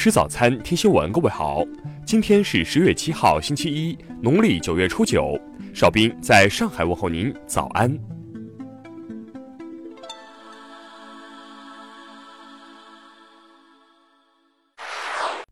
[0.00, 1.10] 吃早餐，听新闻。
[1.10, 1.64] 各位好，
[2.06, 5.36] 今天是十月七号，星期一，农历九月初九。
[5.74, 7.98] 邵兵在上海问候您，早安。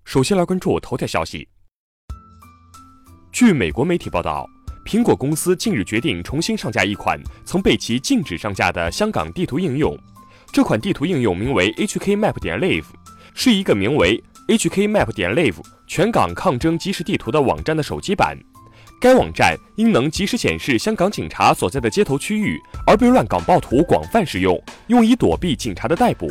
[0.05, 1.49] 首先来关注头条消息。
[3.33, 4.49] 据美国媒体报道，
[4.85, 9.99] 苹果公司近日决定重新上架一款曾被其禁止上架的香港地图应用。
[10.53, 12.87] 这款地图应用名为 HK Map 点 Live，
[13.35, 15.57] 是一个名为 HK Map 点 Live
[15.89, 18.39] 全港抗争即时地图的网站的手机版。
[19.01, 22.57] 该网站因能及时显示香港警察所在的街头区域，
[22.87, 24.57] 而被乱港暴徒广泛使用，
[24.87, 26.29] 用以躲避警察的逮捕。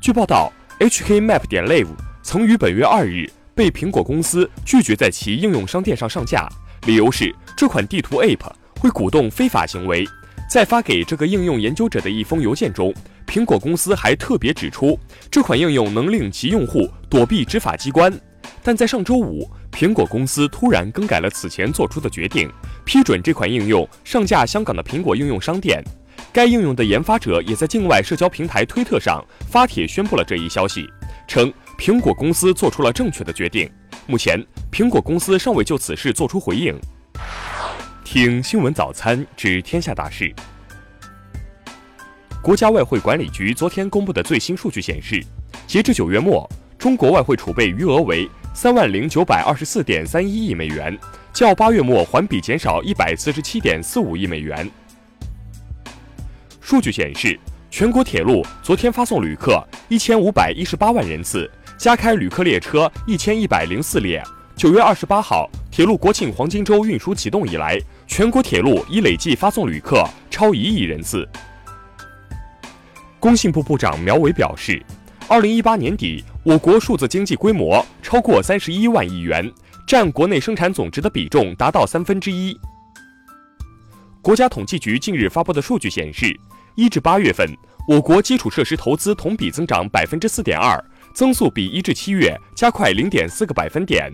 [0.00, 1.88] 据报道，HK Map 点 Live
[2.22, 6.48] 曾于本月二日被苹果公司拒绝在其应用商店上上架，
[6.86, 10.06] 理由是这款地图 App 会鼓动非法行为。
[10.48, 12.94] 在发给这个应用研究者的一封邮件中。
[13.28, 14.98] 苹果公司还特别指出，
[15.30, 18.10] 这款应用能令其用户躲避执法机关。
[18.62, 22.50] 但在上周五，苹果公司突然更改了此前做出的决定，
[22.86, 25.84] 批准这款应用上架香港的苹果应用商店。
[26.32, 30.88] 该应用的研发者也在境外社交平台推特上发帖宣布了这一消息，
[31.26, 33.70] 称苹果公司做出了正确的决定。
[34.06, 34.42] 目前，
[34.72, 36.74] 苹果公司尚未就此事做出回应。
[38.04, 40.34] 听新闻早餐知天下大事。
[42.40, 45.22] 国家外汇管理局昨天公布的最新数据显示，
[45.66, 50.96] 截至九月末，中国外汇储备余额为三万零九百二十四点三一亿美元，
[51.32, 54.70] 较八月末环比减少一百四十七点四五亿美元。
[56.60, 57.38] 数据显示，
[57.70, 64.22] 全国铁路昨天发送旅客一千五百一十八万人次，加开旅客列车一千一百零四列。
[64.56, 71.28] 九月二十八号，铁路国庆黄金周运输启动以来，全国铁路已累计发送旅客超一亿人次。
[73.20, 74.80] 工信部部长苗圩表示，
[75.28, 79.50] 二零一八年底，我国数字经济规模超过三十一万亿元，
[79.86, 82.56] 占国内生产总值的比重达到三分之一。
[84.22, 86.32] 国家统计局近日发布的数据显示，
[86.76, 87.44] 一至八月份，
[87.88, 90.82] 我国基础设施投资同比增长百分之四点二，
[91.12, 94.12] 增速比一至七月加快零点四个百分点。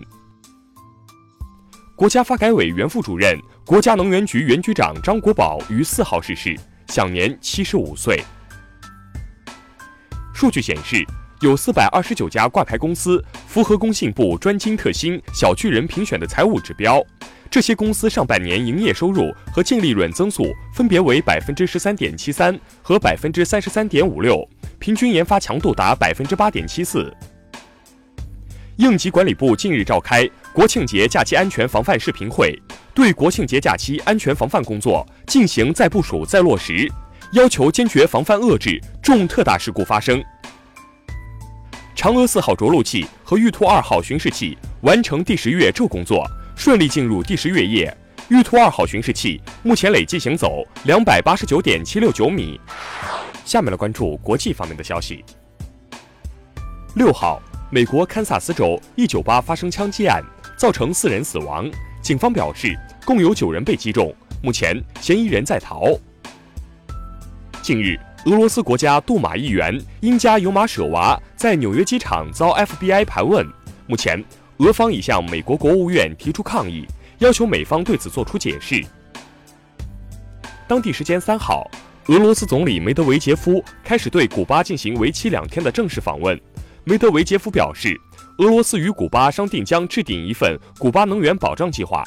[1.95, 8.19] 国家发改委原副主任、国家能源局原局长张国宝于四号逝世，享年七十五岁。
[10.35, 11.01] 数据显示，
[11.39, 17.01] 有四百二十九家挂牌公司符合工信部专精特新小巨人评选的财务指标。
[17.49, 24.45] 这些公司上半年营业收入和净利润增速分别为百分之十三点七三和百分之三十三点五六，
[24.77, 27.09] 平均研发强度达百分之八点七四。
[28.75, 32.61] 应急管理部近日召开国庆节假期安全防范视频会，
[32.93, 36.91] 对国庆节假期安全防范工作进行再部署、再落实。
[37.35, 40.23] 要求坚决防范遏制重特大事故发生。
[41.93, 46.25] 嫦娥四号着陆器和玉兔二号巡视器完成第十月昼工作，
[46.55, 47.93] 顺利进入第十月夜。
[48.29, 52.57] 玉兔二号巡视器目前累计行走两百八十九点七六九米。
[53.43, 55.21] 下面来关注国际方面的消息。
[56.95, 60.23] 六号，美国堪萨斯州一酒吧发生枪击案，
[60.57, 61.69] 造成四人死亡，
[62.01, 62.73] 警方表示
[63.03, 65.99] 共有九人被击中，目前嫌疑人在逃。
[67.65, 73.43] 近日，俄罗斯国家杜马议员英加尤马舍娃在纽约机场遭 FBI 盘问。
[73.87, 74.23] 目前，
[74.57, 76.85] 俄方已向美国国务院提出抗议，
[77.17, 78.85] 要求美方对此作出解释。
[80.67, 81.67] 当地时间三号，
[82.05, 86.39] 俄罗斯总理梅德韦杰夫开始对古巴进行为期两天的正式访问。
[86.83, 87.99] 梅德韦杰夫表示，
[88.37, 92.03] 俄罗斯与古巴商定将制定一份古巴能源保障计划。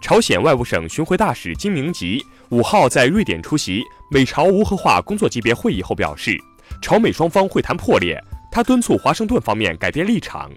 [0.00, 6.38] 朝鲜外务省巡回大使金明吉五号在瑞典出席美朝无核化工作级别会议后表示，
[6.82, 10.50] 朝美双方会谈破裂，他敦促华盛顿方面改变立场。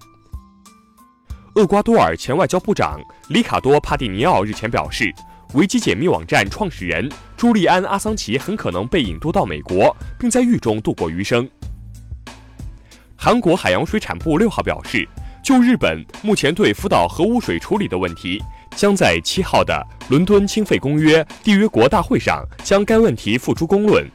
[1.56, 5.10] 厄瓜多尔前外交部长里卡多·帕蒂尼奥日前表示，
[5.54, 11.50] 维基解密网站创始人朱利安·阿桑奇很可能被引渡到美国，并在狱中度过余生。
[13.16, 15.08] 韩国海洋水产部六号表示，
[15.42, 18.44] 就日本目前对福岛核污水处理的问题。
[18.76, 24.06] 将在七号的伦敦清费公约缔约国大会上将该问题付诸公论。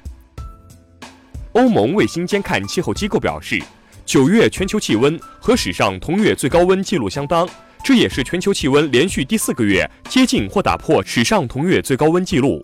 [1.52, 3.60] 欧盟卫星监看气候机构表示，
[4.04, 7.48] 九月全球气温和史上同月最高温记录相当，
[7.82, 12.62] 这也是全球气温连续第四个月接近或打破史上同月最高温记录。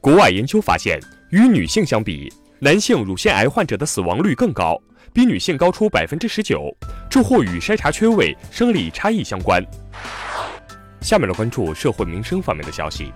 [0.00, 0.98] 国外研究发现，
[1.30, 4.80] 与女性相比，男性乳腺癌患者的死亡率更高，
[5.12, 6.72] 比女性高出百分之十九，
[7.10, 9.64] 这或与筛查缺位、生理差异相关。
[11.00, 13.12] 下面来关注社会民生方面的消息。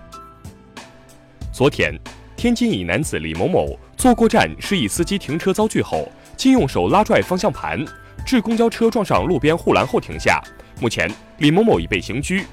[1.53, 1.97] 昨天，
[2.35, 7.85] 天津一男子李某某坐过站示意司机停车遭拒后，竟用手拉拽方向盘，
[8.25, 10.41] 致公交车撞上路边护栏后停下。
[10.81, 12.45] 目前，李某某已被刑拘。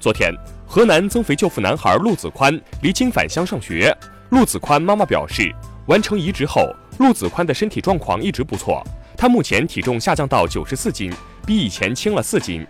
[0.00, 0.34] 昨天，
[0.66, 3.96] 河南增肥救父男孩陆子宽离京返乡上学。
[4.30, 5.54] 陆子宽妈妈表示，
[5.86, 6.68] 完成移植后，
[6.98, 8.84] 陆子宽的身体状况一直不错，
[9.16, 11.12] 他目前体重下降到九十四斤，
[11.46, 12.66] 比以前轻了四斤。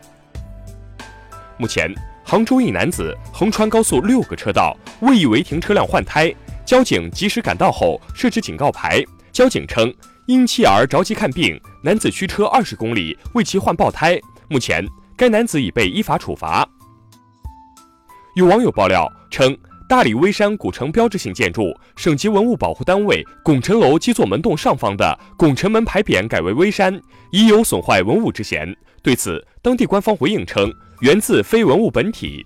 [1.57, 1.93] 目前，
[2.25, 6.33] 杭州一男子横穿高速六个车道，未以违停车辆换胎，
[6.65, 9.03] 交警及时赶到后设置警告牌。
[9.33, 9.93] 交警称，
[10.27, 14.21] 因妻儿着急看病，男子驱车二十公里为其换爆胎。
[14.49, 14.87] 目前，
[15.17, 16.69] 该男子已被依法处罚。
[18.35, 19.57] 有网友爆料称，
[19.89, 27.01] 大理微山古城标志性建筑、省级文物保护单位拱辰楼基座门洞上方的拱辰门牌匾改为微山，
[27.33, 28.77] 已有损坏文物之嫌。
[29.03, 30.71] 对此，当地官方回应称，
[31.01, 32.45] 源自非文物本体。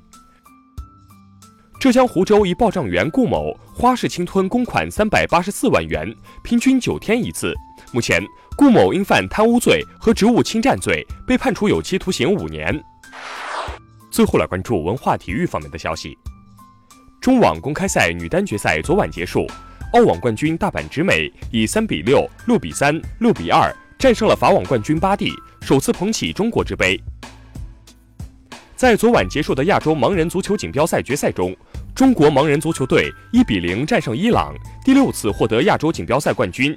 [1.80, 6.14] 浙江湖州一报账员顾某花式侵吞公款三百八十四万元，
[6.44, 7.52] 平均九天一次。
[7.92, 8.22] 目前，
[8.56, 12.80] 顾某因犯贪污罪和职务侵占罪，被判处有期徒刑五年。
[14.12, 16.16] 最后来关注文化体育方面的消息。
[17.22, 19.46] 中网公开赛女单决赛昨晚结束，
[19.92, 27.00] 澳网冠军大阪直美以三比六、六比三、六比二战胜了法网冠军巴蒂，首次捧起中国之杯。
[28.74, 31.56] 在昨晚结束的亚洲盲人足球锦标赛决赛中，
[31.94, 34.52] 中国盲人足球队一比零战胜伊朗，
[34.84, 36.76] 第六次获得亚洲锦标赛冠军。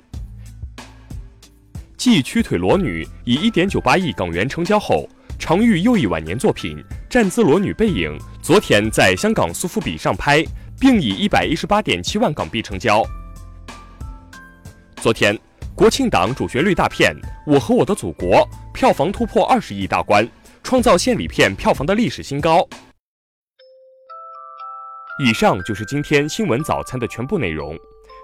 [1.98, 5.10] 继屈腿裸女以一点九八亿港元成交后。
[5.38, 6.78] 常玉又一晚年作品
[7.10, 10.46] 《站姿裸女背影》，昨天在香港苏富比上拍，
[10.80, 13.04] 并以一百一十八点七万港币成交。
[14.98, 15.36] 昨天，
[15.74, 17.12] 国庆档主旋律大片
[17.52, 20.30] 《我和我的祖国》票房突破二十亿大关，
[20.62, 22.64] 创造献礼片票房的历史新高。
[25.26, 27.76] 以上就是今天新闻早餐的全部内容，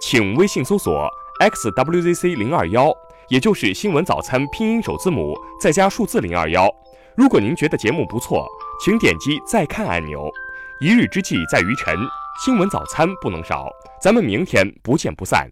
[0.03, 1.09] 请微信搜索
[1.39, 2.94] xwzc 零二幺，
[3.27, 6.69] 也就是新闻早餐拼音首字母再加数字零二幺。
[7.18, 8.47] 如果您觉得节目不错，
[8.83, 10.28] 请点击再看按钮。
[10.80, 11.95] 一日之计在于晨，
[12.44, 13.69] 新闻早餐不能少，
[14.01, 15.48] 咱们明天不见不散。